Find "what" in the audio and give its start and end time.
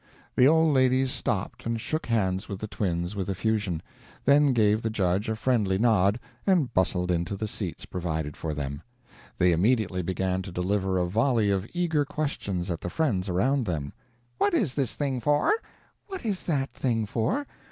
14.39-14.55, 16.07-16.25